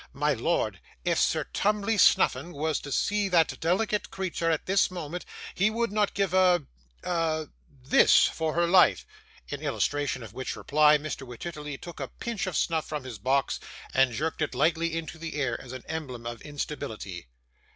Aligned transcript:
My 0.13 0.33
lord, 0.33 0.79
if 1.05 1.19
Sir 1.19 1.43
Tumley 1.53 1.95
Snuffim 1.95 2.53
was 2.53 2.79
to 2.79 2.91
see 2.91 3.29
that 3.29 3.59
delicate 3.59 4.09
creature 4.09 4.49
at 4.49 4.65
this 4.65 4.89
moment, 4.89 5.25
he 5.53 5.69
would 5.69 5.91
not 5.91 6.15
give 6.15 6.33
a 6.33 6.65
a 7.03 7.49
THIS 7.83 8.25
for 8.25 8.55
her 8.55 8.65
life.' 8.65 9.05
In 9.49 9.61
illustration 9.61 10.23
of 10.23 10.33
which 10.33 10.55
remark, 10.55 11.01
Mr 11.01 11.21
Wititterly 11.27 11.77
took 11.79 11.99
a 11.99 12.07
pinch 12.07 12.47
of 12.47 12.57
snuff 12.57 12.87
from 12.87 13.03
his 13.03 13.19
box, 13.19 13.59
and 13.93 14.11
jerked 14.11 14.41
it 14.41 14.55
lightly 14.55 14.95
into 14.97 15.19
the 15.19 15.35
air 15.39 15.61
as 15.61 15.71
an 15.71 15.83
emblem 15.87 16.25
of 16.25 16.41
instability. 16.41 17.27